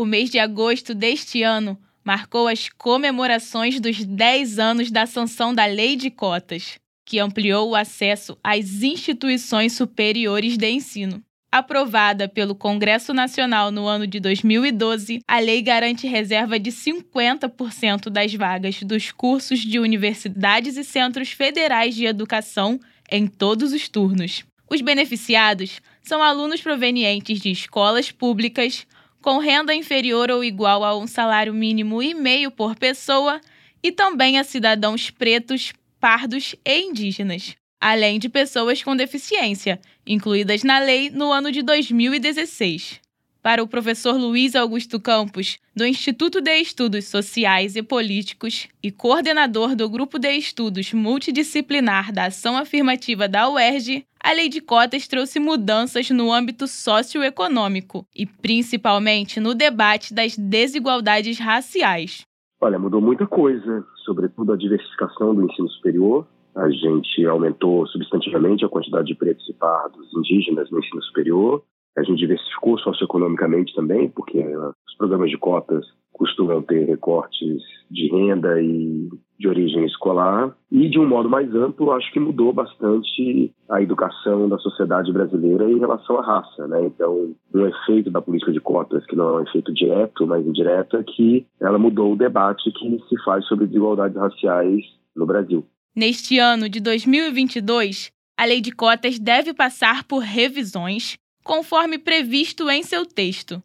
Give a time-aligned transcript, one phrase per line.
[0.00, 5.66] O mês de agosto deste ano marcou as comemorações dos 10 anos da sanção da
[5.66, 11.20] Lei de Cotas, que ampliou o acesso às instituições superiores de ensino.
[11.50, 18.32] Aprovada pelo Congresso Nacional no ano de 2012, a lei garante reserva de 50% das
[18.32, 22.78] vagas dos cursos de universidades e centros federais de educação
[23.10, 24.44] em todos os turnos.
[24.70, 28.86] Os beneficiados são alunos provenientes de escolas públicas
[29.22, 33.40] com renda inferior ou igual a um salário mínimo e meio por pessoa
[33.82, 40.78] e também a cidadãos pretos, pardos e indígenas além de pessoas com deficiência, incluídas na
[40.78, 43.00] lei no ano de 2016.
[43.42, 49.76] Para o professor Luiz Augusto Campos, do Instituto de Estudos Sociais e Políticos e coordenador
[49.76, 55.38] do Grupo de Estudos Multidisciplinar da Ação Afirmativa da UERJ, a lei de cotas trouxe
[55.38, 62.26] mudanças no âmbito socioeconômico e principalmente no debate das desigualdades raciais.
[62.60, 66.26] Olha, mudou muita coisa, sobretudo a diversificação do ensino superior,
[66.56, 71.62] a gente aumentou substantivamente a quantidade de pretos e pardos indígenas no ensino superior.
[71.98, 78.60] A gente diversificou socioeconomicamente também, porque os programas de cotas costumam ter recortes de renda
[78.60, 80.54] e de origem escolar.
[80.70, 85.70] E, de um modo mais amplo, acho que mudou bastante a educação da sociedade brasileira
[85.70, 86.66] em relação à raça.
[86.66, 86.86] Né?
[86.86, 90.96] Então, um efeito da política de cotas, que não é um efeito direto, mas indireto,
[90.96, 94.84] é que ela mudou o debate que se faz sobre desigualdades raciais
[95.16, 95.64] no Brasil.
[95.96, 101.16] Neste ano de 2022, a lei de cotas deve passar por revisões,
[101.48, 103.62] conforme previsto em seu texto,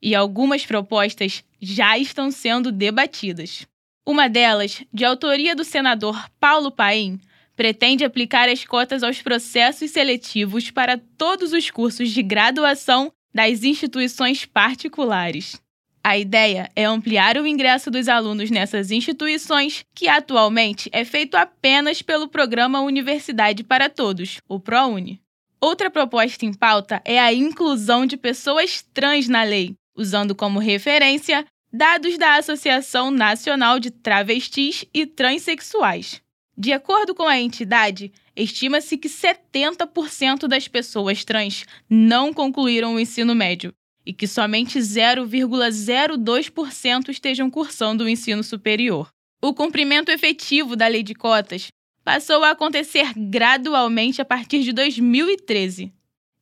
[0.00, 3.66] e algumas propostas já estão sendo debatidas.
[4.06, 7.20] Uma delas, de autoria do senador Paulo Paim,
[7.54, 14.46] pretende aplicar as cotas aos processos seletivos para todos os cursos de graduação das instituições
[14.46, 15.60] particulares.
[16.02, 22.00] A ideia é ampliar o ingresso dos alunos nessas instituições, que atualmente é feito apenas
[22.00, 25.20] pelo programa Universidade para Todos, o ProUni.
[25.60, 31.44] Outra proposta em pauta é a inclusão de pessoas trans na lei, usando como referência
[31.72, 36.22] dados da Associação Nacional de Travestis e Transsexuais.
[36.56, 43.34] De acordo com a entidade, estima-se que 70% das pessoas trans não concluíram o ensino
[43.34, 43.74] médio
[44.06, 49.10] e que somente 0,02% estejam cursando o ensino superior.
[49.42, 51.68] O cumprimento efetivo da lei de cotas
[52.08, 55.92] passou a acontecer gradualmente a partir de 2013.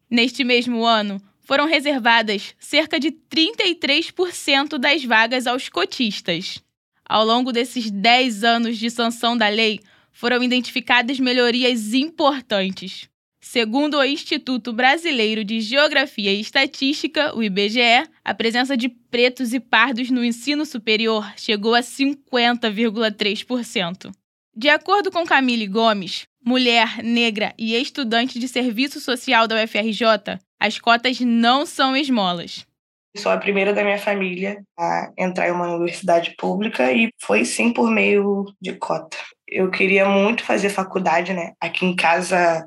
[0.09, 6.63] Neste mesmo ano, foram reservadas cerca de 33% das vagas aos cotistas.
[7.05, 9.81] Ao longo desses 10 anos de sanção da lei,
[10.13, 13.09] foram identificadas melhorias importantes.
[13.41, 19.59] Segundo o Instituto Brasileiro de Geografia e Estatística, o IBGE, a presença de pretos e
[19.59, 24.15] pardos no ensino superior chegou a 50,3%.
[24.59, 30.79] De acordo com Camille Gomes, mulher, negra e estudante de serviço social da UFRJ, as
[30.79, 32.67] cotas não são esmolas.
[33.15, 37.71] Sou a primeira da minha família a entrar em uma universidade pública e foi sim
[37.71, 39.19] por meio de cota.
[39.47, 41.53] Eu queria muito fazer faculdade, né?
[41.61, 42.67] Aqui em casa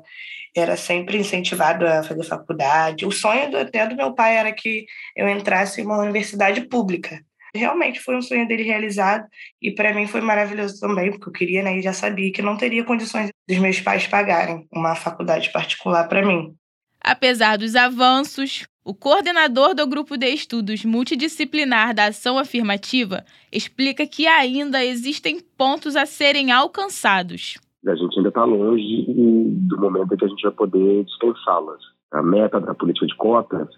[0.56, 3.04] era sempre incentivado a fazer faculdade.
[3.04, 4.86] O sonho até do meu pai era que
[5.16, 7.20] eu entrasse em uma universidade pública.
[7.54, 9.26] Realmente foi um sonho dele realizado
[9.60, 12.56] e para mim foi maravilhoso também, porque eu queria, né, e já sabia que não
[12.56, 16.54] teria condições dos meus pais pagarem uma faculdade particular para mim.
[17.02, 24.26] Apesar dos avanços, o coordenador do grupo de estudos multidisciplinar da ação afirmativa explica que
[24.26, 30.24] ainda existem pontos a serem alcançados a gente ainda está longe do momento em que
[30.24, 31.80] a gente vai poder dispensá-las.
[32.12, 33.68] A meta da política de cotas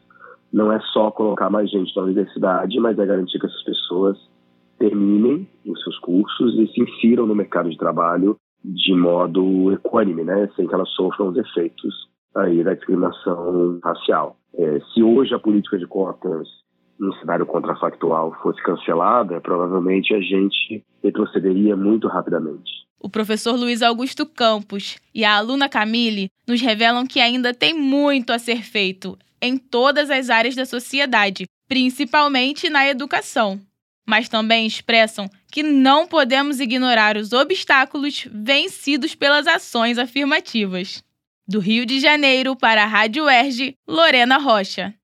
[0.52, 4.18] não é só colocar mais gente na universidade, mas é garantir que essas pessoas
[4.78, 10.48] terminem os seus cursos e se insiram no mercado de trabalho de modo equânime, né,
[10.54, 14.36] sem que elas sofram os efeitos aí da discriminação racial.
[14.54, 16.48] É, se hoje a política de cotas
[16.98, 22.70] no cenário contrafactual fosse cancelada, provavelmente a gente retrocederia muito rapidamente.
[23.02, 28.32] O professor Luiz Augusto Campos e a aluna Camille nos revelam que ainda tem muito
[28.32, 33.60] a ser feito em todas as áreas da sociedade, principalmente na educação.
[34.06, 41.02] Mas também expressam que não podemos ignorar os obstáculos vencidos pelas ações afirmativas.
[41.46, 44.94] Do Rio de Janeiro para a Rádio Erge, Lorena Rocha.